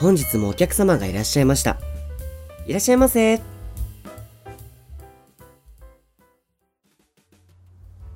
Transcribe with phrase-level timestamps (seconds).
[0.00, 1.76] 本日もお客様がいらっしゃいました。
[2.66, 3.38] いらっしゃいませ。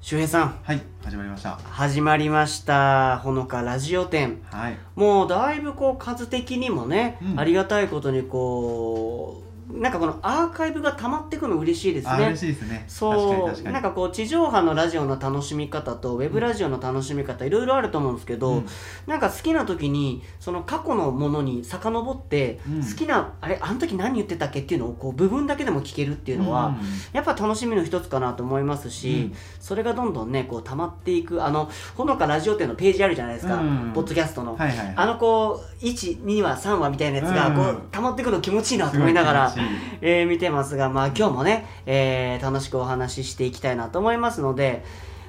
[0.01, 1.57] 周平さん、はい、始まりました。
[1.57, 3.19] 始まりました。
[3.19, 4.41] ほのかラジオ店。
[4.51, 4.79] はい。
[4.95, 12.85] もうだいぶこう数的にもね、うんありがたいことにこうなんかこのアーカイブが溜まってくの嬉しいですあ、ね嬉しいですね。
[12.87, 13.63] そう。
[13.63, 18.67] なんかこう地上波のラジオの楽しみ方とウェブラジオの楽しみ方いろいろあると思うんですけど、うん。
[19.07, 22.83] なんか好きな時にその過去のものに遡って、うん。
[22.83, 26.77] 好きなあれあの時何言ってたっけっていうのをこう部分だけでも聞けるっていうのは、うん。
[27.13, 29.37] やっぱ楽しみの一つかなと思いますし、うん。
[29.61, 33.93] それがどんどんねこう溜まっていくあのほのかラジオ店のページあるじゃないですか、うん。
[33.95, 34.57] ポッドキャストの。
[34.57, 34.95] はいはいはい。
[34.95, 37.57] あのこう12話3話みたいなやつがうん。
[37.57, 39.54] こう溜まってくの気持ちいいなと思いながら
[40.01, 44.85] えー見てますがまあ今日もね、えー楽しくお話ししていきたいなと思いますので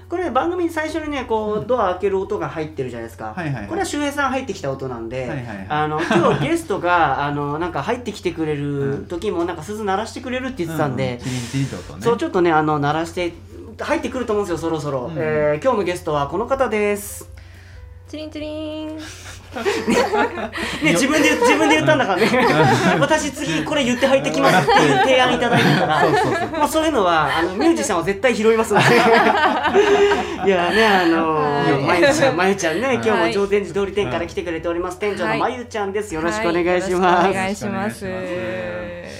[0.07, 3.67] これ番組最初にねこうドア開ける音が入ってるじゃないですか、はいはいはい。
[3.67, 5.65] これは周平さん入ってきた音なんで、はいはいはい。
[5.67, 12.01] あの 今日ゲストがあのなんか入ってきてくれる時もなんか鈴鳴らしてくれるって言ってたんで、うチリンチリンと音ね。
[12.01, 13.33] そうちょっとねあの鳴らして
[13.79, 15.15] 入ってくると思うんですよそろそろ、うん。
[15.17, 17.27] えー今日のゲストはこの方です。
[18.07, 18.99] チリンチリン。
[19.61, 22.27] ね、自分で言自分で言ったんだからね。
[22.99, 26.05] 私次これ言って入ってきますっていう提案いただいてから。
[26.51, 28.73] まあそういうのはあのミュージシャンは絶対拾います。
[28.73, 28.85] ので
[30.45, 34.99] いやねあのはいまゆちゃんまゆちゃんね今日もはい上天寺通り店から来てくれております。
[34.99, 36.13] 店長のはいまゆちゃんです。
[36.13, 38.05] よろしくおは願いします、くお願いします。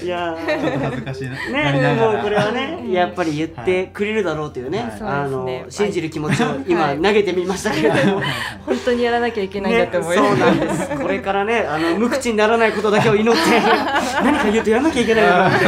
[0.01, 1.31] いいやちょっと恥ずかしいな。
[1.71, 4.89] ね、もうこれはね、やっぱり言ってくれるだろうというね、はい。
[5.01, 7.01] あの信じる気持ちを今はい。
[7.01, 8.22] 投げてみましたけれども、
[8.66, 10.39] 本当にやらなきゃいけないんだって思いね、ます。
[10.39, 10.97] そうなんです。
[10.97, 13.39] これからねあの 無口にならないことだけを祈って
[14.23, 15.66] 何か言うとやらなきゃいけないなって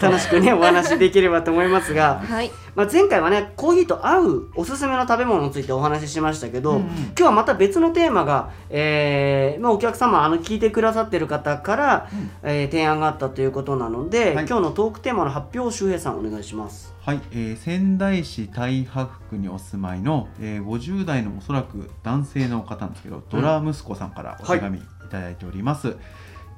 [0.00, 2.50] 楽しくねお話できればと思いますが、はい。
[2.74, 6.84] まあ、前回はねコーヒーと合うおすすめの食べ物についてお話ししましたけど、うんうん。
[6.84, 12.10] 今日はまた別のテーマが、えーまあ、お客様あの聞いてくださってる方から、
[12.42, 14.46] えー提案があったということなので、はい。
[14.46, 16.94] 今日のトークテーマの発表を周平さんお願いします。
[17.00, 24.82] はい、えー仙台市太白区にお住まいの、えー、50代のおそらく男性の方なんですけど、ドラ息子さんからお手紙い。
[25.10, 25.96] ただいております。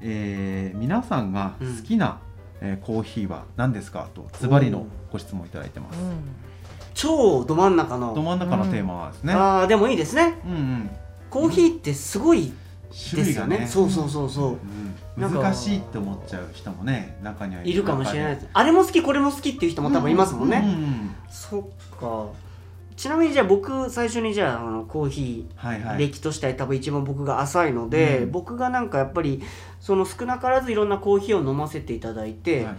[0.01, 2.19] えー皆さんが好きな、
[2.67, 5.99] えーコーヒーは何ですかとズバリのご質問いただいてます。
[6.95, 8.15] 超ど真ん中の。
[8.15, 9.35] ど真ん中のテーマはですね。
[9.35, 10.41] ああでもいいですね。
[10.47, 10.91] うんうん。
[11.29, 12.53] コーヒーってすごい
[12.91, 13.59] ですよ種類がね。
[13.59, 14.61] ねそうそうそうそう、うん
[15.17, 18.49] 難しいって思っちゃう人もね中にはいいるかもしれないです。
[18.53, 21.15] あれも好きこれも好きっていう人も多分いますもんね、うんうんうん。
[21.31, 21.63] そっ
[22.01, 22.27] か
[22.97, 28.31] ちなみにじゃあ僕最初にじゃああのコーヒー歴としては多分一番僕が浅いので、うん。
[28.31, 29.43] 僕がなんかやっぱり
[29.81, 32.77] その少なからずいろんなコーヒーを飲ませていただいて、はい。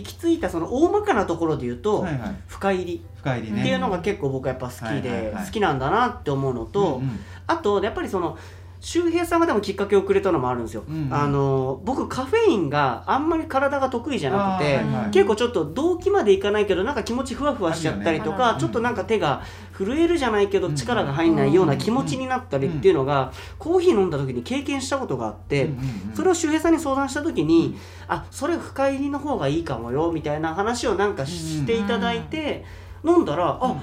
[0.00, 2.36] 行き着いたその大まかなところで言うと、はいはい。
[2.46, 3.04] 深入り。
[3.18, 3.60] 深入りね。
[3.60, 7.20] っていうのが結構僕はやっぱ好きで、好きなんだなって思うのと、うんうん。
[7.46, 8.38] あとやっぱりその
[8.82, 11.14] 周平さんがでもきっかけをくれたのもあるんですよ、うんうん。
[11.14, 19.42] あの僕カフェインがあんまり体が得意じゃなくて、はいはい結構ちょっと動機までいかないけどなんか気持ちふわふわしちゃったりとか、ねちょっとなんか手が
[19.76, 25.78] 震えるじゃないけどうん力が入んないような気持ちになったりっていうのがコーヒー飲んだ時に経験したことがあって、うんうん
[26.10, 26.16] うん。
[26.16, 27.76] それを周平さんに相談した時に、
[28.08, 32.64] あそれ深入りの方がいいかもよみたいな話をなんかしていただいて、
[33.04, 33.82] 飲んだらあ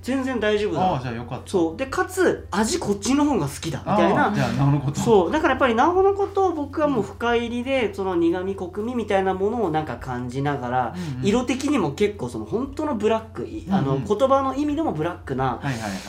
[0.00, 1.50] 全然大丈夫ああだじゃあよかった。
[1.50, 1.76] そう。
[1.76, 3.82] でかつ味こっちの方が好きだ。
[3.84, 4.30] みあたいな。
[4.30, 5.00] あじゃあなるほど。
[5.00, 5.32] そう。
[5.32, 11.26] だからやっぱりなおのことを僕はもう深入りでその苦味コクみみたいなものをなんか感じながら、うんうん。
[11.26, 14.02] 色的にも結構その本当のブラック、いあのうん。
[14.02, 15.60] うん言葉の意味でもブラックな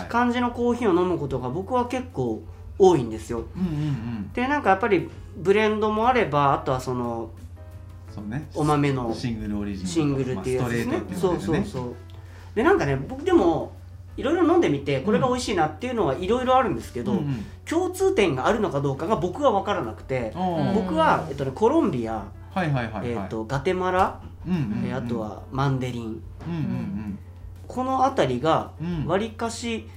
[0.08, 2.44] 感じのコーヒーを飲むことが僕は結構
[2.78, 3.44] 多いんですよ。
[3.56, 4.32] うんうんうん。
[4.34, 7.32] でなんかやっぱりブレンドもあればあとはその
[8.14, 8.48] そうね。
[8.56, 10.98] お豆のシングルオリジンシングルっていうやつですね。
[10.98, 11.96] まあ、スそうトレートっていううそそう。
[12.56, 13.74] でなんかね僕でも
[14.20, 17.46] いろいろ飲んでみてこれが美味しいなっていうのはいろいろあるんですけど、うんうん。
[17.66, 23.10] 共通点があるのかどうかが僕は分からなくて、おー僕は、えっとね、コロンビア、はいはいはいはい。
[23.12, 26.04] えっとガテマラ、うんうんうんえーあとはマンデリン。
[26.06, 27.20] うんうん
[27.68, 29.06] この辺りがうんうん。
[29.06, 29.88] わりかし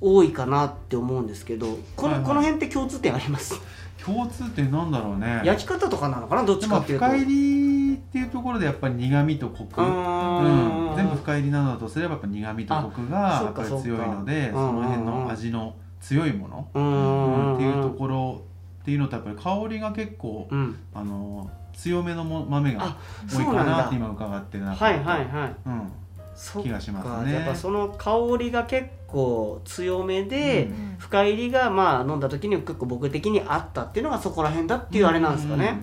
[0.00, 2.28] 多いかなって思うんですけどこの,、はいはい。
[2.28, 3.60] この辺って共通点あります？
[4.04, 5.42] 共通点なんだろうね。
[5.44, 6.44] 焼き方とかなのかな？
[6.44, 7.04] どっちかっていうと。
[7.04, 9.82] 深入りっていうところでやっぱり苦味とコク。
[9.82, 10.92] ううん。
[10.96, 17.52] 全部深入りなのだとすればやっぱ苦味とコクがあやっぱり強いのでその辺の味の強いもの、ううん。
[17.52, 18.42] んっていうところ
[18.80, 20.78] っていうのとやっぱり香りが結構、うん。
[20.94, 22.98] あの強めのも豆があ
[23.28, 25.56] 多いかなって今伺ってる中はいはいはい。
[25.66, 25.92] うん
[26.62, 27.34] 気がしますかね。
[27.34, 30.88] やっぱその香りが結構強めで、うん。
[30.98, 35.78] 深入りがまあ飲んだ時に結構僕的にあったっていうのがそこら辺だっていうあれなんですかね、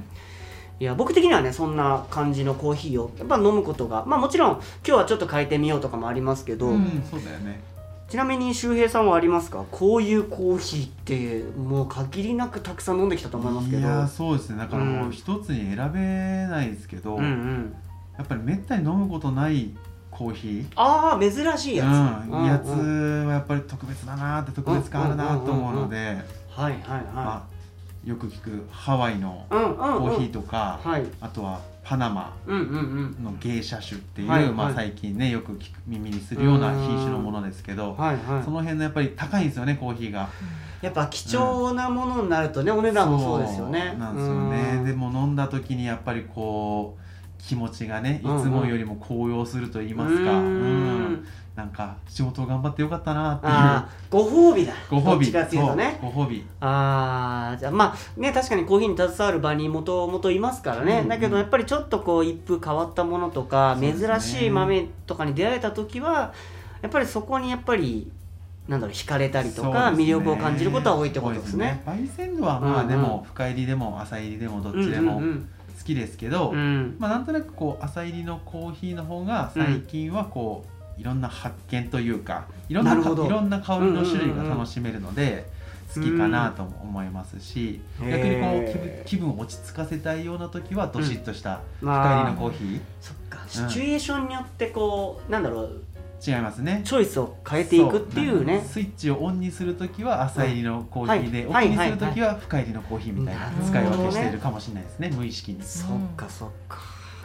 [0.80, 7.62] いや僕的にはねそんな感じのコーヒーをやっぱ飲むことがまあもちろん今日はちょっと変えてみようとかもありますけど、うん、そうだよね。
[8.10, 9.66] ちなみに周平さんはありますか？
[9.72, 13.82] こういうコーヒーってもう限りなくたくさん飲んできたと思いますけど。
[13.82, 14.58] いやーそうですね。
[14.58, 16.00] だからもう一つに選べ
[16.48, 17.76] ないですけど、うんうん。
[18.18, 19.72] やっぱりめったに飲むことない
[20.18, 20.66] コーヒー。
[20.78, 23.28] ああ珍しいやつ、うん、やつうん。
[23.28, 26.16] はやっぱり特別だなって特別感あるなと思うので、はい
[26.56, 26.82] はいはい、
[27.14, 27.48] ま
[28.06, 29.78] あ、よく聞くハワイのうんうんうん。
[29.78, 31.06] コーヒーとか、はい。
[31.20, 33.24] あとはパナマうんうんうん。
[33.26, 38.44] の芸者種っていう、はいまあ、はい最近ねよく聞く耳にするような品種のものですけど、はいはい。
[38.44, 40.30] その辺のやっぱり高いんですよねコーヒーが。
[40.82, 43.96] やっぱ貴重なものになるとね、お値段もそうですよね。
[43.98, 44.76] なんですよね。
[44.78, 44.86] うん。
[44.86, 47.05] でも飲んだ時にやっぱりこう
[47.48, 48.44] 気持ちがねいうんうん。
[48.44, 51.14] つもよりも高揚すると言いますか、うーうん。
[51.14, 51.28] ん。
[51.56, 54.24] なんか仕事を頑張ってよかったなっていう。
[54.26, 54.74] ご褒美だ。
[54.90, 55.32] ご褒美。
[55.32, 56.00] どね。
[56.02, 56.44] ご褒美。
[56.60, 63.94] ああじゃあまあね確かにコーヒーに携わる場にもともといますからね、うんだけどやっぱりちょっとこう一風変わったものとか、ね。
[63.94, 66.34] 珍しい豆とかに出会えた時は
[66.82, 68.12] やっぱりそこにやっぱり
[68.68, 70.04] なんだろう惹かれたりとか、ね。
[70.04, 71.84] 魅力を感じることは多いってことですね。
[71.86, 72.80] 焙煎度はまうんうん。
[72.80, 75.18] あでも深入りでも浅入りでもどっちでも。
[75.18, 76.58] うんうん好きですけど、うん。
[76.58, 80.66] うんまあなんとなくこう浅入りのコーヒーの方が最近はこ
[80.98, 84.58] ういろんな発見というかいろんないろんな香りの種類がうんうんうんうん。
[84.60, 85.46] 楽しめるので
[85.94, 88.74] 好きかなとも思いますしうん逆にこ
[89.04, 92.82] う気分を落ち着かせたいような時はどしっとした深まあ入りのコーヒー？
[93.02, 93.44] そっか。
[93.48, 95.82] シチュエーションによってこうなんだろう
[96.26, 96.82] 違いますね。
[96.84, 98.66] チョイスを変えていくっていうね。
[98.68, 101.68] スイッチをオンにするときは浅入りのコーヒーで、はい。
[101.68, 103.54] オフにするときは深入りのコーヒーみたいなはい。
[103.66, 105.12] 使い分けしているかもしれないですね。
[105.14, 105.62] 無意識に。
[105.64, 106.80] そっかそっか。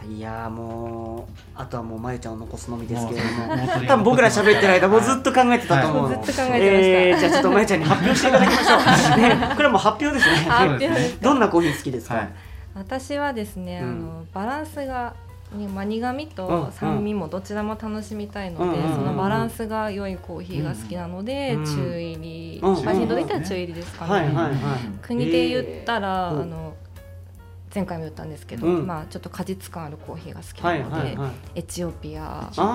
[0.09, 3.87] いやーもうあとはもうまゆちゃんを残すのみですけれども。
[3.87, 6.67] 多分僕ら喋ってる間もうずっと考えてたと思うの、はいずっと考えてました。
[6.67, 8.79] えーじゃあちょっとまゆちゃんに発表していただきましょう、
[9.21, 11.19] ね、これはもう発表ですね。
[11.21, 12.29] どんなコーヒー好きですか、はい。
[12.75, 13.89] 私はですね、うん。
[13.89, 15.15] あのバランスが
[15.53, 21.65] にまあ、苦味うんと酸味もどちらも楽しみたいので、そのバランスが良いコーヒーが好きなので、うん。
[21.65, 22.85] 中入り、うん。
[22.85, 24.33] まあ、頻度で言ったら中入りですかね、
[25.03, 26.75] 国で言ったら、えーあの
[27.73, 28.87] 前回も言ったんですけど、うん。
[28.87, 32.69] まあ、ちょっと果実感あるコーヒーが好きはないので、エチオピアですとか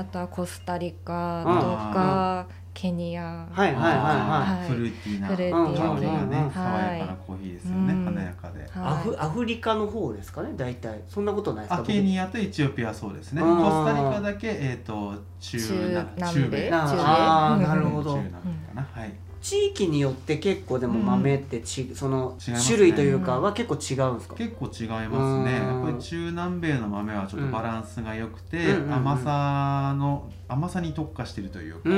[0.00, 4.58] あとはコスタリカとあかケニア、はいはいはいはい。
[4.60, 4.68] はい。
[4.68, 5.26] フルーティーな。
[5.28, 6.50] フルーティー香りがね、うん。
[6.50, 8.70] 爽やかなコーヒーですよね、うん華やかで。
[8.74, 10.54] アフアフリカの方ですかね？
[10.56, 11.02] 大体。
[11.08, 11.82] そんなことないですか？
[11.82, 13.42] あケニアとエチオピアはそうですね。
[13.42, 15.92] うんコスタリカだけえっ、と中中米？
[15.94, 16.70] な中米。
[16.72, 18.14] あーうんなるほど。
[18.16, 18.88] 中南米かな。
[19.00, 19.12] はい。
[19.42, 22.76] 地域によって結構でも豆ってち、その違いますね。
[22.76, 25.58] 種類というかは結構違うんですか、結構違いますね。
[25.60, 25.68] うん。
[25.68, 28.84] やっぱり中南米の豆はちょっとバランスが良くて、うんうんうん。
[28.84, 31.94] うん甘さの甘さに特化しているというか、うん。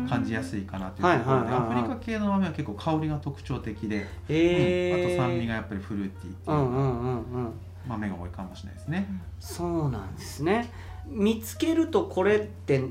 [0.00, 0.06] うん。
[0.08, 4.96] 感じやすいかなというところで、アフリカ系の豆は結構香りが特徴的で、えー。
[4.96, 5.06] うん。
[5.06, 7.52] あと酸味がやっぱりフルーティーっていううんうんうんうん。
[7.86, 9.08] 豆が多いかもしれないですね。
[9.38, 10.72] そうなんですね。
[11.06, 12.82] 見つけるとこれって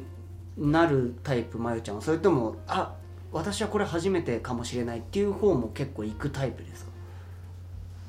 [0.56, 2.01] なるタイプまゆちゃんは？
[2.03, 2.94] それともあ
[3.33, 6.91] 私はこれ初めてかもしれないっていう方も結構行くタイプですか？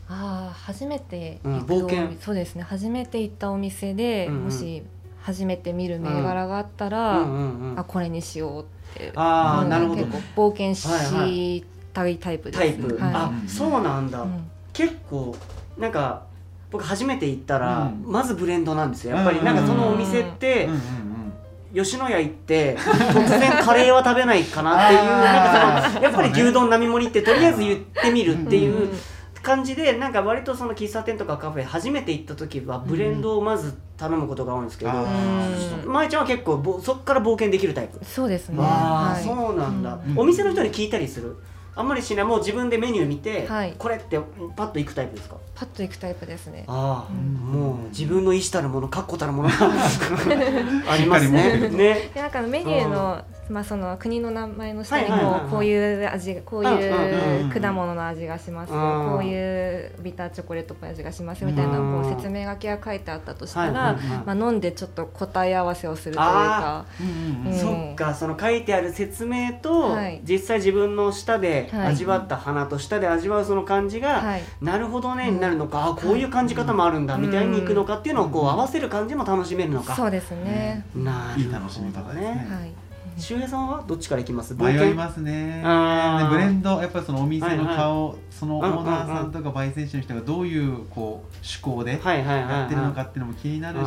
[0.06, 2.16] ああ初めてうん行くお冒険。
[2.20, 2.62] そうですね。
[2.62, 4.44] 初めて行ったお店で、うんうん。
[4.44, 4.82] もし
[5.22, 9.08] 初めて見る銘柄があったら、うんうんうんあこれにしようって。
[9.08, 10.04] うんなるほど。
[10.04, 10.82] 結構冒険し
[11.94, 13.12] たいタイプです、タイプ、はい。
[13.14, 14.50] あそうなんだ、うん。
[14.72, 15.34] 結構
[15.78, 16.26] なんか
[16.70, 18.04] 僕初めて行ったら、うん。
[18.12, 19.16] まずブレンドなんですよ。
[19.16, 21.13] やっぱりなんかそのお店って、うんうんうん
[21.74, 28.88] 吉野家行って突然カレーは食べないかなっていうなんかそのやっぱり牛丼並盛りってとりあえず言ってみるっていう
[29.42, 35.02] 感じでなんか割とその喫茶店とかカフェ初めて行った時はブレンドをまず頼むことが多いんですけど、あ
[35.84, 38.56] うんまえちゃんは結構ぼそっから冒険できるタイプ、そうですね。
[38.60, 39.22] ああはい。
[39.22, 40.18] そうなんだ、うん。
[40.18, 41.36] お店の人に聞いたりする？
[41.76, 42.24] あんまりしない。
[42.24, 43.74] もう自分でメニュー見て、はい。
[43.78, 44.18] これって
[44.56, 45.36] パッと行くタイプですか？
[45.54, 46.64] パッと行くタイプですね。
[46.68, 47.34] ああ、うん。
[47.52, 49.54] もう自分の意思たるもの確固たるものが
[50.90, 51.68] ありますね。
[51.70, 52.10] ね。
[52.14, 58.72] でなんかメニューの,、まあその国の名前の下にこう,、こういう味こういう果物の味がします。
[58.72, 67.54] こういうビターチョコレートっぽい味がしますみたいなうんこう説明書きが書いてあったとしたら、まあ、飲んでちょっと答え合わせをするというあか。
[67.60, 70.20] そっかその書いてある説明と、はい。
[70.24, 71.86] 実際自分の舌ではい。
[71.88, 74.42] 味わった鼻と舌で味わうその感じが、はい。
[74.60, 75.34] なるほどねうん。
[75.34, 77.22] になるのか、あこういう感じ方もあるんだ、うん。
[77.22, 82.26] みたいにいくのかっていうのをこう合わせる感じも楽しめるのか、そうですね、なるほどいい楽しみ方ですね。
[82.50, 82.83] はい
[83.16, 84.54] 周平さんはどっちからいきます？
[84.54, 85.62] 迷いますね。
[85.64, 86.30] あー。
[86.30, 93.84] でブレンドやっぱりそのお店のはい顔、そのオーナーさんとか焙煎士の人がどういうこう趣向ではいはいはい、はい、やってるのかっていうのも気になるし、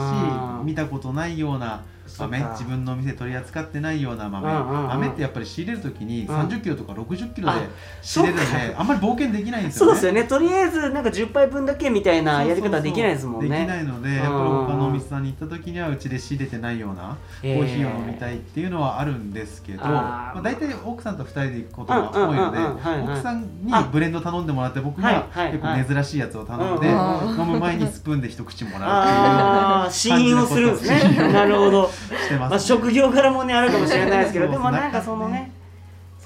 [0.63, 1.83] 見たことないような
[2.17, 4.87] 豆自分のお店取り扱ってないような豆、うんうんうん。
[4.87, 6.35] 豆ってやっぱり仕入れる時にうん。
[6.35, 7.61] 30キロとか60キロであ
[8.01, 9.91] 仕入れるんそうであんまり冒険できないんですよね。
[9.91, 10.23] そうですよね。
[10.25, 13.59] とりあえずなんか10杯分だけみたいなやり方はできないですもんね。
[13.59, 19.89] できないので、うんやっぱり他のお店さんに行った時にはうちで仕入れてないようなコーヒーを飲みたいっていうのはあるんですけど、あー。
[19.89, 25.51] まあ、大体奥さんと2人で行くことが多いので奥さんにブレンド頼んでもらって僕はいがはい。
[25.51, 31.31] 結構珍しいやつを頼んで、うん飲む前にスプーンで一口もらうああ試飲をするんですね。
[31.31, 35.51] なるほど、っていうしてます、まあ、職業柄もねあるかもしれないですけど でもなんかそのね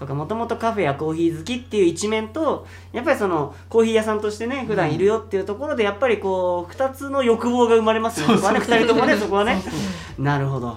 [0.01, 8.35] そうかもともとカフェやコーヒー好きっていう一面とやっぱりそのコーヒー屋さんとしてね普段いるよっていうところでやっぱりこう2つの欲望が生まれますよね。
[8.35, 9.61] そこはね2人ともねそこはね。
[9.61, 9.77] そうそ
[10.17, 10.23] う。
[10.23, 10.75] なるほど。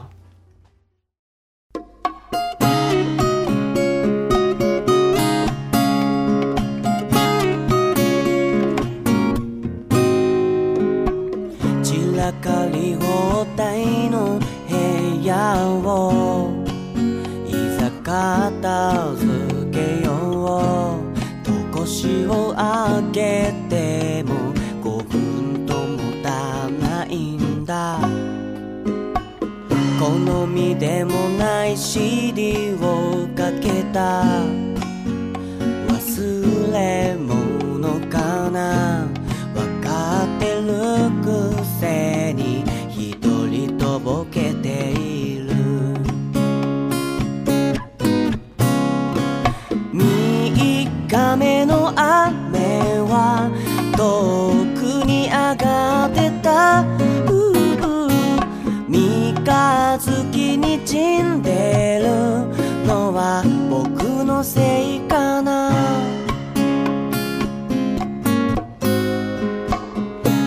[11.83, 14.44] 散らかり放題の
[15.67, 16.53] を
[17.47, 19.27] いざ片付
[19.73, 20.11] けよ
[21.01, 21.15] う。
[21.45, 27.99] と腰を上げても5分ともたないんだ。
[30.01, 34.25] 好みでもない CD をかけた。
[35.89, 37.15] 忘れ
[64.35, 65.71] のせいかな。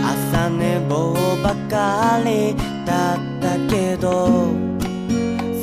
[0.04, 2.54] 朝寝坊ばかり
[2.86, 4.50] だったけど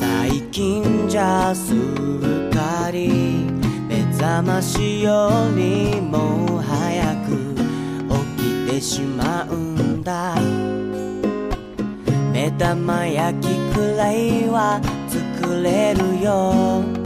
[0.00, 1.76] 最近じゃすっ
[2.50, 3.44] かり
[3.88, 7.54] 目覚ましよりも早く
[8.38, 10.34] 起きてしまうんだ。
[12.32, 14.80] 目玉焼きくらいは
[15.42, 17.03] 作れるよ。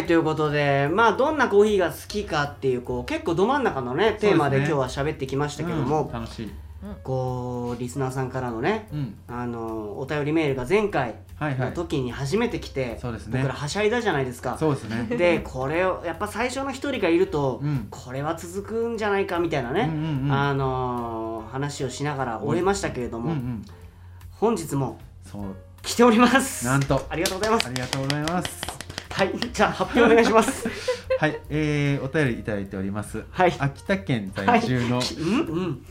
[0.00, 6.50] はいということでまあどんなコーヒーが好きかっていうこう結構ど真ん中のねテーマで今日は喋ってきましたけども、うん楽しい、
[7.04, 11.74] こうリスナーさんからのねうん、あのお便りメールが前回のはいはい。
[11.74, 13.38] 時に初めて来て、そうですね。
[13.38, 14.58] 僕らはしゃいだじゃないですか。
[14.58, 15.04] そうですね。
[15.16, 17.86] でこれをやっぱ最初の一人がいると、うん。
[17.90, 20.32] これは続くんじゃないかみたいなね、うんうんうん。
[20.32, 23.64] あのー話をしながら終えましたけれども、うんうん
[24.32, 24.98] 本日も
[25.82, 26.64] 来ております。
[26.66, 27.06] なんと。
[27.10, 27.66] ありがとうございます。
[27.66, 28.79] ありがとうございます
[29.20, 30.66] はいじゃあ発表お願いします。
[31.20, 33.22] はい、えー、お便りいただいております。
[33.30, 33.52] はい。
[33.58, 35.82] 秋田県在住のうんうん。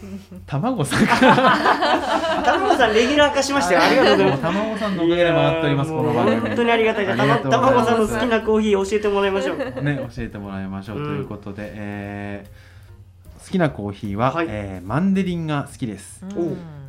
[0.47, 3.81] 卵さんから、 卵さんレギュラー化しましたよ。
[3.83, 4.41] ありがとうございます。
[4.41, 6.39] 卵さんのおかげで回っております、この番組。
[6.39, 7.85] 本当にありがたいじゃあありがとうございます。
[7.85, 9.57] 卵さんの好きなコーヒー教えてもらいましょう。
[9.57, 11.05] ね、教えてもらいましょう、うん。
[11.05, 12.69] ということで、えー
[13.39, 14.47] 好きなコーヒーは、はい。
[14.49, 16.25] えーマンデリンが好きです。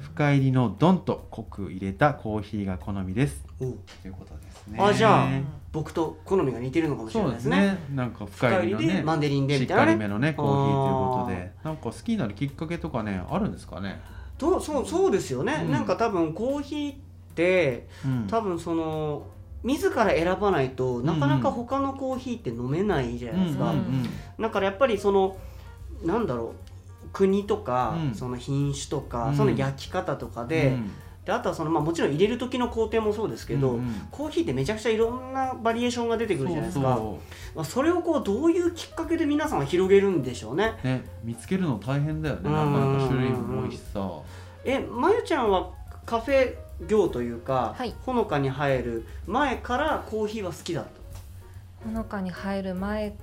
[0.00, 3.44] 深入りのドンと濃く入れたコーヒーが好みです。
[3.58, 4.78] ということですね。
[4.80, 5.28] あじゃあ
[5.72, 7.80] 僕と好みが似てるのかもしれそうですすないでねね。
[7.94, 9.86] なんか深入りのね、マンデリンでしっみたいなね。
[9.86, 14.00] かりめのねコーヒーということで、なんか好きになるきっかけとかね、あるんですかね？
[14.36, 15.70] とそうそうですよね、うん。
[15.70, 16.96] なんか多分コーヒーっ
[17.34, 18.26] てうん。
[18.26, 19.26] 多分その
[19.62, 23.74] 自ら選ばないとなかなか他のコーヒーって飲めないじゃないですか、
[24.38, 25.36] だからやっぱりその
[26.02, 26.54] なんだろ
[27.04, 28.14] う国とか、うん。
[28.14, 29.36] その品種とか、うん。
[29.36, 30.76] その焼き方とかで、
[31.24, 33.94] であとはその、まあ、もちろん入れる時の工程もそうですけど、うんうん。
[34.10, 36.96] コーヒーってめちゃくちゃいろんなバリエーションが出てくるじゃないですか。
[36.96, 40.72] そうまあ、それをこうどういうきっかけで皆さんは広げるんでしょうね。
[40.82, 42.40] ね見つけるの大変だよね。
[42.44, 42.52] うん。
[42.52, 44.10] なかなか種類も多いしさ。
[44.64, 45.70] えまゆちゃんは
[46.06, 46.54] カフェ
[46.88, 47.94] 業というか、はい。
[48.06, 50.90] ほのかに入る前からコーヒーは好きだった？
[51.84, 53.14] ほのかに入る前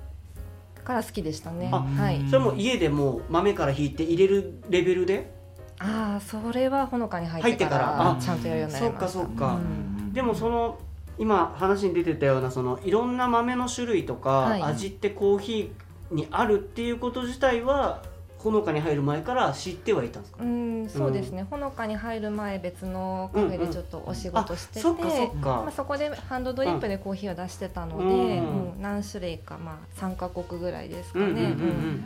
[0.84, 1.68] から好きでしたね。
[1.72, 2.24] あはい。
[2.30, 5.36] それも家でもう豆から引いて入れるレベルで？
[5.80, 9.08] ああそれはほのかに入ってからちゃんとやるようになりました。
[9.08, 9.54] そっかそっか。
[9.54, 10.12] うん。
[10.12, 10.78] でもその
[11.18, 14.62] 今話に出てたようなそのいろんな豆の種類とか、はい。
[14.62, 18.02] 味ってコーヒーにあるっていうこと自体は
[18.38, 20.22] ほのかに入る前から知ってはいたん。
[20.22, 20.88] ですかうん。
[20.88, 25.10] そうですね、ほのかに入る前別のカフェでちょっとお仕事してて、そっか。
[25.10, 28.44] そっか、まあ、そこでハンドドリップでコーヒーを出してたので、うん。
[28.44, 31.50] もう何種類か、まあ、3カ国ぐらいですかね、うんうんうんうん。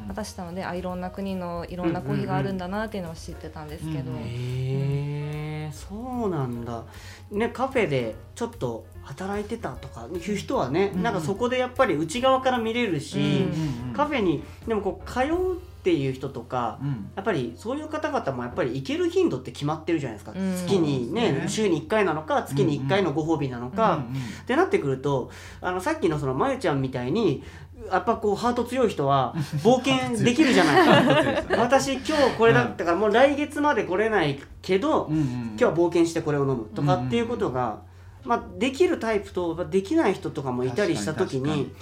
[0.03, 0.09] うん。
[0.09, 4.17] 渡したのであいろんな国のいろんなコーヒーがあるんだなっていうのを知ってたんですけど、うん。
[4.17, 4.27] うんへ
[5.69, 6.85] えそうなんだ。
[7.31, 11.03] ねカフェでちょっと働いてたとかいう人はね、うん。
[11.03, 13.47] なんかそこでやっぱり内側から見れるし、
[13.89, 13.93] うん。
[13.93, 17.11] カフェにでもこう通うっていう人とか、うん。
[17.17, 20.55] やっぱりそういう方々もやっぱり行ける頻度って決まってるじゃないですか、うん。
[20.57, 21.45] 月にねね。
[21.49, 24.23] 週に1回なのか月に1回のご褒美なのか、うんうん。
[24.23, 27.43] ってなってくるとあのさっきのそのまゆちゃんみたいに
[27.91, 29.35] やっぱこうハート強い人は
[29.65, 35.23] 冒険できるじゃない 私今日これだったからもう来月まで来れないけど、うんうん。
[35.23, 37.81] 今日は冒険してこれを飲むとかっていうことが、
[38.25, 41.73] まあ、できるタイプとまあできない人とかもいたりした時に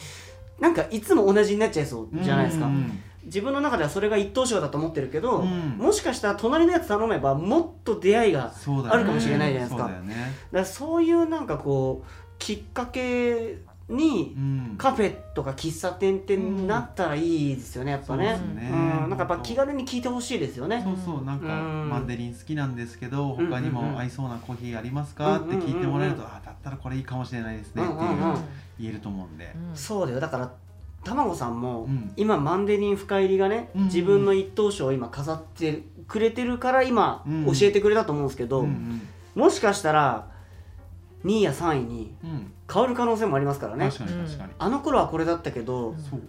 [0.59, 2.65] なんかいつも同じになっちゃいそうじゃないですか。
[2.65, 5.77] うんうん自分の中ではそれが一等賞だと思ってるけど、うん。
[5.79, 8.53] もしかしたら隣のやつ頼めばもっと出会いが
[8.89, 9.79] あるかもしれないじゃないですか。
[9.79, 10.15] そうだよね。
[10.53, 12.09] らそういうなんかこう
[12.39, 13.59] きっかけ
[13.89, 14.75] にうん。
[14.79, 18.71] カフェとか喫茶店ってなったらいいですよねやっぱね,、そうですね。
[18.73, 20.81] うん、なんかやっぱ気軽に聞いてほしいですよね。
[20.85, 21.89] そうそうなんかうん。
[21.91, 25.39] マンデリン好きなんですけど他にも合いそうなコーヒーありますか？
[25.39, 27.99] って聞いてもらえるとあだったらこれいいかもしれないですねっていう
[28.79, 29.53] 言えると思うんで。
[29.71, 29.77] うん。
[29.77, 30.21] そうだよ。
[30.21, 30.51] だから
[31.05, 32.13] 卵さんも、うん。
[32.17, 37.47] 今マンデリン深入りがね、うん自分の一等賞を今飾ってくれてるから今うん。
[37.47, 39.03] 教えてくれたと思うんですけど、うん
[39.35, 40.29] もしかしたら
[41.25, 42.15] 2位や3位に
[42.73, 43.87] 変わる可能性もありますからね。
[43.87, 44.53] 確かに確かに。
[44.59, 46.21] あの頃はこれだったけど、そう。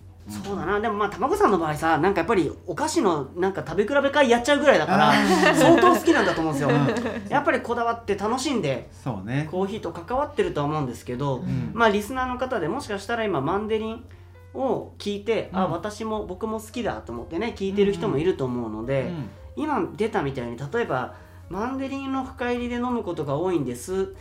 [0.56, 0.80] だな。
[0.80, 5.14] でもまあ卵さんの場合さなんかやっぱりお菓子のなんか食べ比べ会やっちゃうぐらいだから
[5.56, 6.72] 相当好きなんだと思うんですよ。
[7.30, 9.48] やっぱりこだわって楽しんでそうね。
[9.50, 11.72] コーヒーと関わってるとは思うんですけど、ん。
[11.74, 14.06] まあリスナーの方でもしかしたら今マンデリン
[14.54, 15.72] を聞いて、あうん。
[15.72, 21.14] 私も僕も好きだと思ってね聞いてる人もいると思うので、うん今出たみたいに例えば
[21.50, 24.16] マンデリンの深入りで飲むことが多いんです。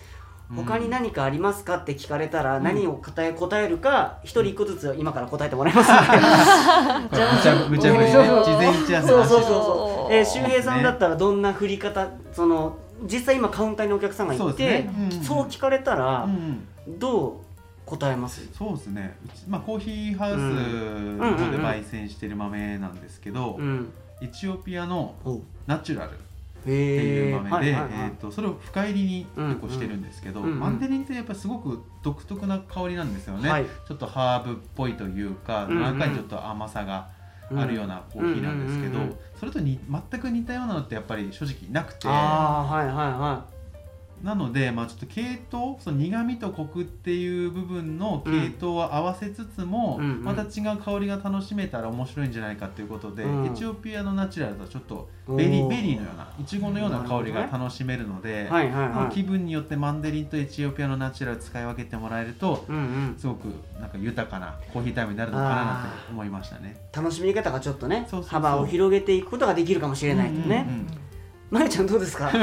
[0.57, 6.07] 他に何かありますかって聞かれたら何を答え答えるか一人一個ずつ今から答えてもらいますので。
[6.09, 9.41] これ無茶ぶ無茶ぶりねそうそう事前打ち合わそうそうそう。
[9.41, 14.95] おそう、ーえー、周平さんだったらどんな振り方その実際今カウンターにお客さんがいてそうそう,、ですね。
[14.97, 15.47] うん。
[15.47, 16.67] 聞かれたらうん。
[16.99, 17.33] どう
[17.91, 19.17] 答えます、そうですね。
[19.25, 25.15] うちまあコーヒーハウスの方で焙煎してる豆なんですけどうん、エチオピアの
[25.67, 26.13] ナチュラルっ
[26.65, 33.67] てへいうー豆で、えー、とそれを深煎りに結構してるんですけど、マンデリンってやっぱりすごく独特な香りなんですよね、はい。
[33.87, 37.09] ちょっとハーブっぽいというか、中にちょっと甘さが
[37.57, 39.01] あるようなコーヒーなんですけど、
[39.39, 42.07] それとに全く似たようなのってやっぱり正直なくて。
[42.07, 42.15] は
[42.83, 43.45] いはいは
[44.23, 50.25] なので、まあ、ちょっと系統その苦味とコクっていう部分の系統を合わせつつも、うんうん。
[50.25, 53.47] また違う香りが楽しめたら面白いんじゃないかということで、うん。
[53.47, 58.71] エチオピアのナチュラルとはちょっとベリーベリーのようないちごのような香りが楽しめるので、いはいはい。
[58.73, 63.15] まあはい気分によってマンデリンとエチオピアのナチュラル使い分けてもらえるとうんうん。
[63.19, 63.47] すごく
[63.81, 66.77] なんか豊かなコーヒータイムになるのかななんて思いましたね。
[66.95, 71.10] 楽しみ方がちょっとね幅を広げていくことができるかもしれないとね、うんうんうん
[71.51, 72.31] まゆちゃんどうですか？
[72.33, 72.43] どう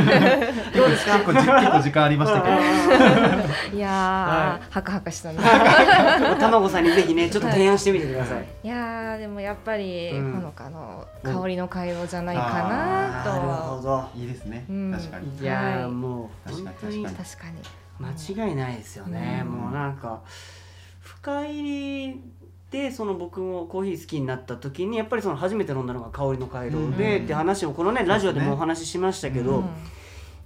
[0.89, 1.13] ですか？
[1.19, 3.77] 結構じ結構時間ありましたけど。
[3.77, 5.37] いやー、はハクハクしたね
[6.39, 10.33] 卵さんにぜひねちょっと提案してみてください、いやーでもやっぱりうん。
[10.33, 13.29] ほのかの香りの回路じゃないかあなと。
[13.29, 14.09] なるほど。
[14.15, 14.91] いいですね、うん。
[14.91, 15.37] 確かに。
[15.41, 18.45] いやもう確かに本当に確か確かに。
[18.45, 19.51] 間違いないですよね、うん。
[19.53, 20.19] もうなんか
[21.01, 22.21] 深入り
[22.71, 27.23] でその僕もコーヒー好きになった時にやっぱりその初めて飲んだのが香りの回路で、うん。
[27.23, 29.69] って話をこのねラジオでもお話ししましたけど、うん。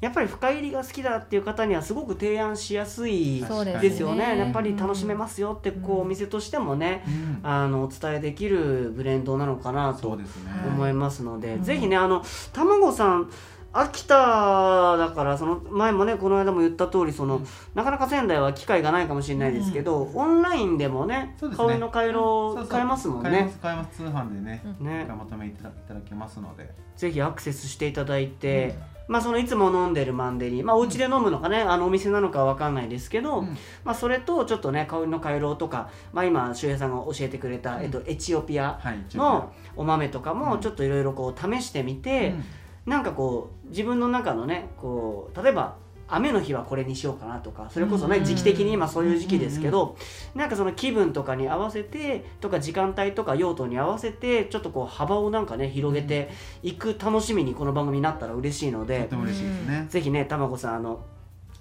[0.01, 3.43] やっぱり深入りが好きだっていう方にはすごく提案しやすい
[3.81, 4.37] ですよね。
[4.37, 7.39] やっぱり楽しめますよってこううんお店としてもね、うん。
[7.43, 10.19] あのお伝えできるブレンドなのかなと。
[10.67, 11.63] 思いますので、うん。
[11.63, 13.31] ぜひねあの卵さん
[13.73, 17.47] 秋田だからその前もねこの間も言った通りその、うん。
[17.73, 21.55] なかなか仙台は機会がないかもしれないですけど、オンラインでもねですね。
[21.55, 23.29] 顔の回路買えますもんね。
[23.29, 23.97] 買えます買えます。
[23.97, 25.03] 通販でね、ね。
[25.03, 26.69] お買い求めいただいただけますので。
[26.97, 28.75] ぜひアクセスしていただいて、
[29.07, 33.57] まあそのいつも飲んでるマンデリンまあお家で飲むのかねあのお店なのかわかんないですけど、うん。
[33.85, 37.83] まあそれとちょっとね香りの回廊とかまあ今周平さんが教えてくれた、うん。
[37.83, 38.81] えっとエチオピア
[39.13, 42.43] のお豆とかもうんちょっといろいろこう試してみて、うん
[42.85, 45.75] なんかこう自分の中のねこう例えば
[46.13, 48.25] 雨の日はこれにしようかなとかそれこそねうん。
[48.25, 49.95] 時期的に今そういう時期ですけど
[50.35, 56.29] なんかその気分とかに合わせてとか時間帯とか用途に合わせてちょっとこう幅をなんかね広げて
[56.63, 60.99] いく楽しみにこの番組になったら嬉しいのとでても嬉しいですね、ぜひねたまごさんあの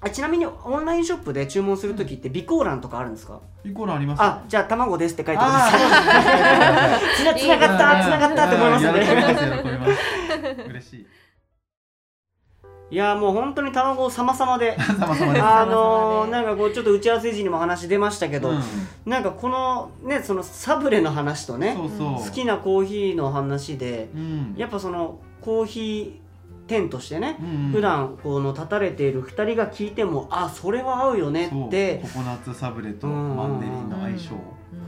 [0.03, 3.39] あちなみにオンラインショップで注文する時って備考欄とかあるんですか？
[3.65, 9.01] イコールありますあじゃあ卵ですって書いてくだあさい つなつながったつながったって思いますね
[10.69, 11.07] 嬉しい。
[12.93, 14.77] いやもう本当に卵様々で。
[14.99, 15.45] 様々です。
[15.45, 18.63] あのー、なんかこうちょっと打ち合わせ時にも話出ましたけど、うん。
[19.07, 22.25] なんかこのねそのサブレの話とねそうそう。
[22.25, 24.55] 好きなコーヒーの話でうん。
[24.57, 26.21] やっぱそのコーヒー
[26.67, 31.99] 店としてね、うん普段この立たれている2人が聞いてもあそれは合うよねって。
[31.99, 34.35] ココナッツサブレとうんマンデリンの相性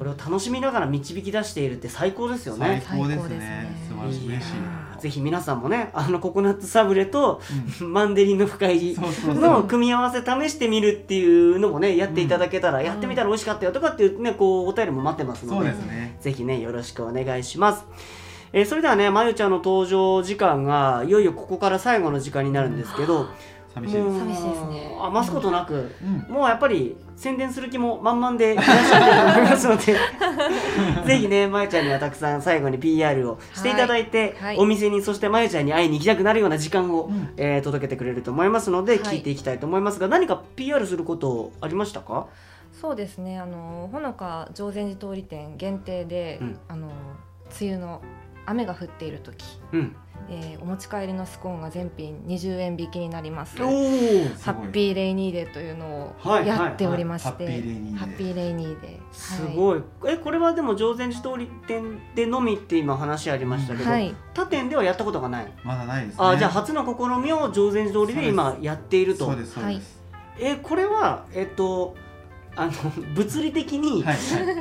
[0.03, 2.83] これを楽しみながら導き出しているって最高ですよね。
[2.85, 3.39] 最高ですね。
[3.39, 3.71] ね。
[3.89, 4.27] 素晴らしい。
[4.27, 4.53] 嬉しい
[5.01, 7.41] ぜひ皆さんもねあのココナッツサブレと
[7.81, 16.17] うマンデリンの深入りの組み合わせ試してみるっていうのもねやっていただけたら、やってみたら美味しかったよとかっていうねこうお便りも待ってますのそうでですね。
[16.21, 17.85] ぜひねよろしくお願いします。
[18.53, 23.29] えーそれではねまゆちゃんの登場時間がいよいよここから最後の時間になるんですけど
[23.75, 24.19] 寂しいです。
[24.19, 24.99] 寂しいですね。
[25.01, 26.35] 余すことなく、うん。
[26.35, 29.05] もうやっぱり宣伝する気も満々でいらっしゃる
[29.35, 29.97] と思いますので
[31.07, 34.33] ぜひねまゆちゃんにはたくさん最後に PR をしていただいて、はい。
[34.47, 37.31] はいお店にそしてまゆちゃんに会いに行きたくなるような時間を、うん。
[37.37, 39.01] えー届けてくれると思いますので、はい。
[39.01, 42.27] 聞いていきたいと思いますが何か PR することありましたか？
[42.81, 43.39] そうですね。
[43.39, 46.59] あのほのか常禅寺通り店限定で、うん。
[46.69, 46.89] あの
[47.61, 48.01] 梅雨の
[48.47, 49.97] 雨が降っている時、うん。
[50.31, 53.61] えーお持ち帰りのスコーンが全品20円引きになります。
[53.61, 53.71] おお
[54.41, 57.97] ハッピーレイニーデーというのをはいやっておりまして、はいはいハッピーレイニーデー。
[57.99, 59.01] ハッピーレイニーデー。
[59.13, 59.57] すはい。
[59.57, 64.15] ごい、えこれはでも定禅寺通り店でのみって今話ありましたけど、はい。
[64.35, 65.53] 他店ではやったことがない。
[65.65, 66.25] まだないですね。
[66.25, 69.27] あじゃあ初の試みを定禅寺通りで今やっていると。
[69.27, 70.03] そうですそうです。
[70.39, 71.95] えこれはえっと
[72.55, 72.73] あの
[73.15, 74.05] 物理的に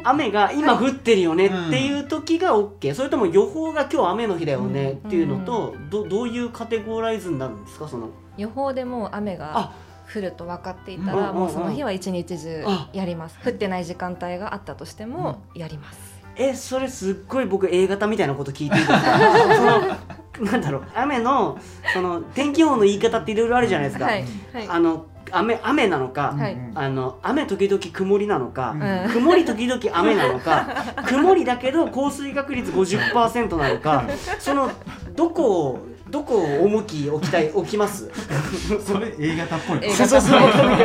[0.03, 7.87] 雨が今降ってるよねっていう時が OK、それとも予報が今日雨の日だよねっていうのと、どどういうカテゴライズになるんですか？
[7.87, 8.09] その。
[8.37, 9.73] 予報でもう雨があ。
[10.13, 13.37] 降ると分かっていたうんら、もうその日は一日中あやります。
[13.45, 15.99] 降ってない時間帯があったとしてもやります、
[16.35, 19.97] えそれすっごい僕 A 型みたいなこと聞いていいですか
[20.35, 20.83] そのなんだろう。
[20.95, 21.57] 雨の
[21.93, 24.25] その天気予報の言い方っていろいろあるじゃないですか、はい。
[24.53, 24.67] はい。
[24.67, 26.53] あの雨雨なのか、はい。
[26.53, 28.71] うんあの雨時々曇りなのか、
[29.05, 29.11] うん。
[29.11, 30.67] 曇り時々雨なのか
[31.05, 34.03] 曇りだけど降水確率50%なのか
[34.39, 34.71] その
[35.15, 38.09] どこをどこを重き置きたい置きます？
[38.85, 39.91] それ A 型っぽい。
[39.93, 40.39] そうそうそう。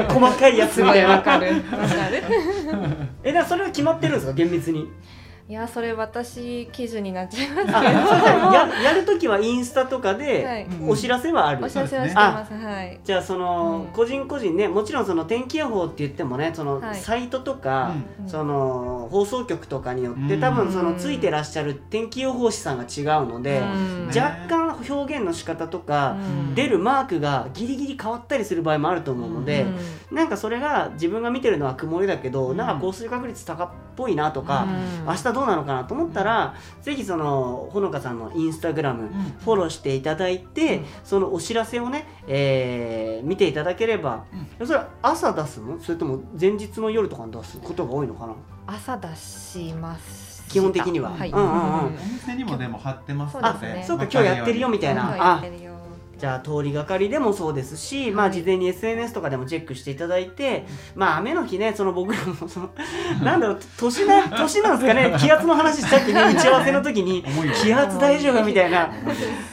[0.08, 1.08] 細かいやつみたいな。
[1.10, 1.46] わかる。
[1.48, 1.52] わ
[1.88, 2.22] かる。
[3.24, 4.32] えだそれは決まってるんですか？
[4.34, 4.88] 厳密に
[5.48, 7.78] いやそれ私基準になっちゃいますけど。
[7.78, 12.52] もややるときはインスタとかはでいお知らせはある、お知らせはしてます。
[12.52, 12.98] はい。
[13.04, 13.92] じゃあその、うん。
[13.92, 16.96] 個人個人ねもちろんその天気予報って言ってもねその、はい。
[16.96, 18.28] サイトとか、うん。
[18.28, 20.40] その放送局とかによってうん。
[20.40, 23.62] 多分そのついてらっしゃる天気予報士さんが違うので、
[24.08, 26.54] 若干表現の仕方とか、うん。
[26.54, 29.66] 出るマークがギリギリ変わったりする場合もあると思うので、
[30.10, 32.56] なんかそれが自分が見てるのは曇りだけど、うん。
[32.56, 34.66] なんか降水確率高っぽいなとか、
[35.02, 35.06] うん。
[35.06, 39.08] 明日どうなのかなと思ったら、ぜひそのほのかさんのインスタグラム、ん。
[39.44, 44.24] フォローしていただいて、そのお知らせをね、えー見ていただければ、
[44.64, 45.80] それは朝出すの？
[45.80, 48.34] それとも前日の夜とかに出すことが多いのかな？
[48.66, 51.10] 朝出します基本的には。
[51.10, 51.86] はい、うんうんうん。
[51.86, 53.84] お店にもでも貼ってますのでね。
[53.86, 55.14] そうか今日やってるよみたいな。
[55.16, 55.76] 今やってるよ
[56.18, 62.70] じゃあ通りがかりでもそうですし、まあ事前に SNS とかでもチェックしていただいて、まあ雨の日ねその僕らもその
[63.22, 67.22] なんだろう年な年なんですかね 気圧の話さっきね打ち合わせの時に
[67.62, 68.88] 気圧大丈夫みたいな。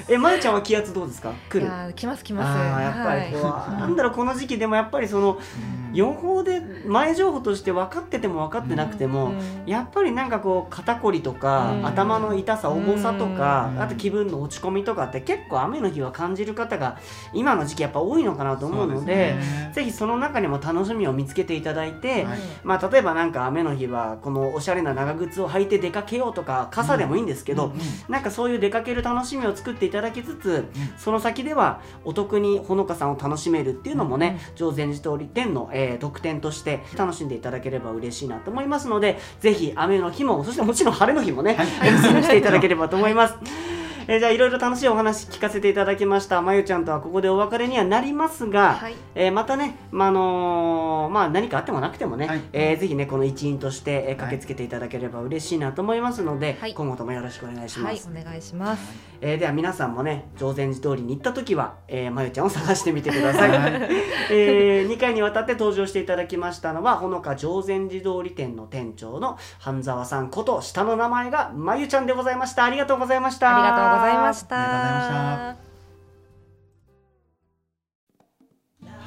[0.07, 1.33] えまゆちゃんは気圧どうですか？
[1.49, 1.93] 来る？
[1.95, 2.47] 来ます来ます。
[2.47, 11.85] あーやっぱりこう、なんだろうこの時期でもやっぱりそのうん予報で前情報として分かってても分かってなくても、うんやっぱりなんかこう肩こりとか、うん。
[11.85, 13.81] 頭の痛さ重さとか、うん。
[13.81, 16.97] あと気分の落ち込みとかって結構雨の日は感じる方が
[17.33, 19.35] 今の時期やっぱ多いのかなと思うので
[19.73, 22.39] ぜひその中にも楽しみを見つけていただいて、はい。
[22.63, 27.79] まあ、例えばなんか雨の日はこのおしゃれな長靴を履いて出かけようとか傘でもいいんですけど、うんうん
[28.09, 30.65] なんかそういう出かける楽しみを作っていただきつつ、
[30.97, 43.82] その先ではお得にほのかさんを楽しめるっていうのもね、上善寺通り店の、えー特典として楽しんでいただければ嬉しいなと思いますのでぜひ雨の日もそしてもちろん晴れの日もね、おすすめしていただければと思います。
[44.07, 46.41] えーじゃあいろいろ楽しいお話聞かせていただきました。
[46.41, 48.95] まゆちゃんとはここでお別れにはなりますが、はい。
[49.15, 52.41] えーまたね、まああのーまあ、何かあってもなくてもね、はい。
[52.51, 56.73] えーぜひねこの一員として、えー駆けつけていただければ嬉しいなと思いますので、はい。
[56.73, 58.07] 今後ともよろしくお願いします。
[58.07, 59.13] はいお願いします。
[59.21, 63.89] えーでは皆さんもね常禅寺通りに行った時は、えー、まゆちゃんを探してみてください、はい。
[64.31, 72.65] え2回にわたって登場していただきましたのはほのか常禅寺通り店の店長の半沢さんこと下の名前がまゆちゃんでございました。
[72.65, 73.55] ありがとうございました。
[73.55, 74.55] ありがとうございました。
[74.55, 75.63] ありがとうございま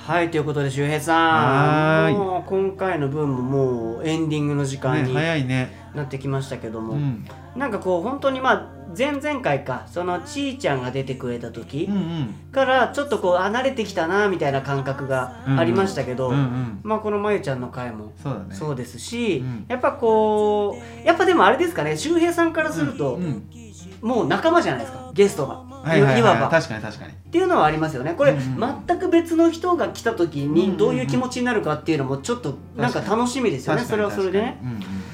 [0.06, 2.12] はいということで周平さん。
[2.12, 5.90] もう今回の分ももうエンディングの時間ねに早いね。
[5.96, 7.26] なってきましたけども、うん。
[7.56, 11.90] なんかこう本当にまあ前々回かそのちーちゃんが出てくれた時、
[12.52, 16.30] からちょっとこう離れてきたなみたいな感覚がありましたけど、
[16.84, 18.12] まあこのまゆちゃんの回も
[18.52, 19.66] そうですし、うん。
[19.66, 23.65] やっぱこうやっぱでもあれですかね周平さんからすると、うんうん
[24.06, 26.22] もう仲間じゃないですかゲストが、はいはいはいい。
[26.22, 26.48] わば。
[26.48, 27.12] 確かに確かに。
[27.12, 28.14] っていうのはありますよね。
[28.14, 30.54] これ、うんうん全く別の人が来た時うんうんうん。
[30.72, 34.58] にどういう気持ちになるかっていうのもちょっとなんか楽しみですよねそれはそれでね。
[34.60, 35.06] 確かに確かに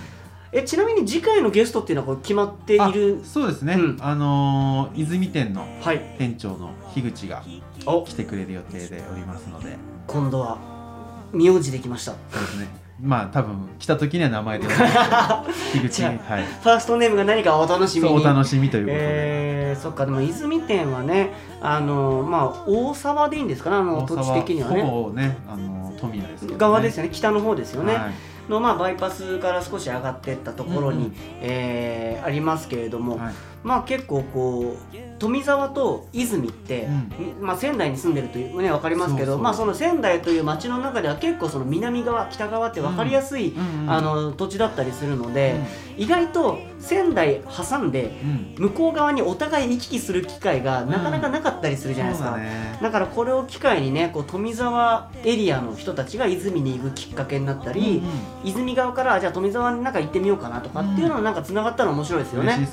[0.54, 3.20] えちなみに次回のゲストっていうのはこれ決まっていうんうんる？
[3.22, 3.72] あそうですね。
[3.74, 3.96] うん。
[4.00, 6.14] あのー泉店のはい。
[6.18, 7.42] 店長の樋口が
[7.86, 8.04] お。
[8.04, 9.76] 来てくれる予定でおりますので。
[10.06, 10.58] 今度は
[11.32, 12.12] 名字できました。
[12.30, 14.66] そうですねまあ多分来た時には名前で
[15.74, 16.18] 樋口はい。
[16.18, 18.08] ファーストネームが何かお楽しみに。
[18.08, 24.82] そうお楽しみということで、えー、そっかでも泉店はねあのまあ大沢でいいんですかねあの土地的にはね。
[24.82, 26.58] ほぼねあの富谷ですけどね。
[26.58, 28.12] 側ですよね北の方ですよね、はい。
[28.48, 31.14] のまあバイパスから少し上がっていったところに、うんうん。
[31.40, 36.88] えーありますけれども、はいまあ結構こう富沢と泉って、
[37.40, 45.56] うまあ、仙台に住んでるというね分かりますけどまあその仙台という町の中では結構その南側北側って分かりやすい、うんうんあの土地だったりするので、
[45.96, 48.12] 意外と仙台挟んで
[48.58, 48.66] うん。
[48.66, 52.32] 向こう側にお互い行き来する機会がなかなかなかったりするじゃないですか。
[52.32, 52.78] だね。
[52.80, 58.02] だからこれを機会にねこう富沢エリアの人たちが泉に行くきっかけになったり、
[58.44, 62.68] 泉側からじゃあ富沢になんか行ってみようかなとかっていうのがなんかつながったら面白いですよね。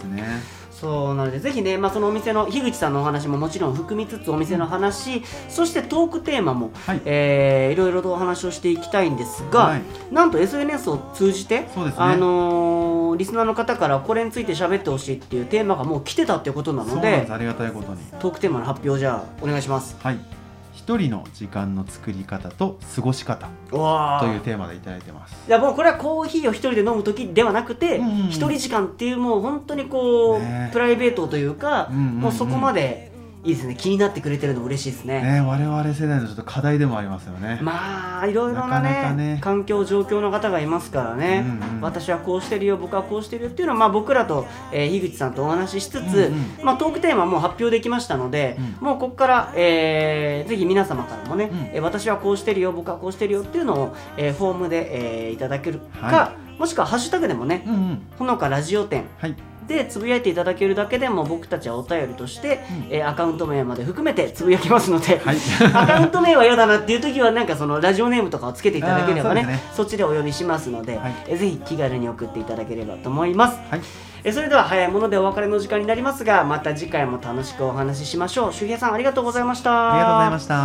[0.80, 7.02] そうなのでぜひね、まあ、そのお店の樋口さんのお話ももちろん含みつつお店の話、そしてトークテーマも、はい。
[7.06, 9.82] えーいろいろとお話をしていきたいんですが、はい。
[10.12, 12.04] なんと SNS を通じて、そうですね。
[12.04, 18.00] あのーリスナーの方からこれについて喋ってほしいっていうテーマがもう来てたっていうことなのでありがたいことに。
[18.20, 19.98] トークテーマの発表じゃあお願いします。
[20.02, 20.39] はい
[20.74, 25.36] 一人の時間の作り方と過ごし方わというテーマでいただいてます。
[25.48, 28.28] いやもうこれはコーヒーを一人で飲む時ではなくて、うんうんうん。
[28.28, 32.20] 一人時間っていうもう本当にこう、ねプライベートというか、うんうんうん。
[32.20, 33.09] もうそこまで
[33.42, 33.76] いいですね。
[33.76, 35.22] 気になってくれてるの嬉しいですね。
[35.22, 37.58] ね我々世代のちょっと課題でもありますよね。
[37.62, 39.40] まあいろいろなねなかなかね。
[39.42, 41.82] 環境状況の方がいますからね、うんうん。
[41.82, 46.66] 私はこうしてるよ僕はこうしてるよっていうのは、まあ、僕らと、えー樋口さんとお話ししつつ、うんうん。
[46.66, 51.60] まあ、トークテーマもう発表できましたので、うもうここから、えーぜひ皆様からもね、うん。
[51.74, 58.02] えー私はこうしてるよ僕はこうしてるよっていうのを、えーフォームで、えーいただけるか、はもしくはハッシュタグでもねうんうん。
[58.18, 59.36] ほのかラジオ店はい
[59.70, 62.94] でつぶやいていただけるだけでも僕たちはお便りとして、うん。
[62.94, 65.38] えーアカウント名まで含めてつぶやきますので、はい。
[65.74, 69.60] アカウント名は嫌だなっていう時はなんかそのラジオネームとかをつけていただければねね。
[69.74, 71.14] そっちでお呼びしますので、はい。
[71.28, 73.82] えぜひ気軽に送っていただければと思います、はい。
[74.24, 78.54] えそれでは早いものでお別れの時間になりますがまた次回も楽しくお話ししましょう。
[78.54, 79.94] 周平さんありがとうございました。
[79.94, 80.56] ありがとうございました。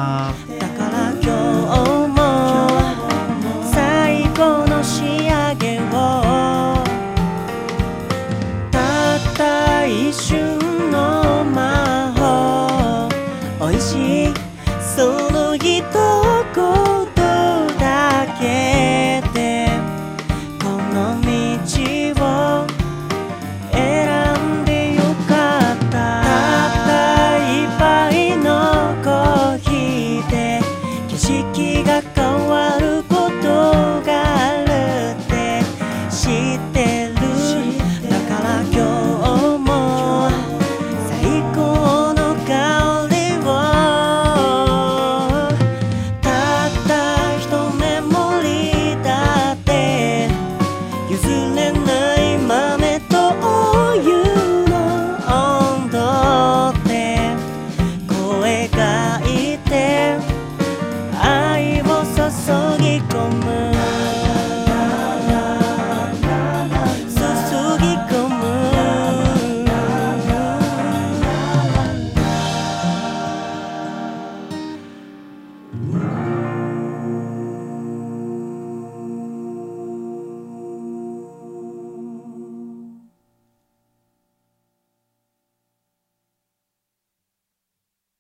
[0.59, 2.25] だから今日も
[3.73, 6.24] 最後の仕上げを
[9.87, 10.64] 一瞬